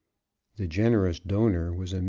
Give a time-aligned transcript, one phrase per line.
[0.55, 1.97] The generous donor was a Mr.
[1.97, 1.99] W.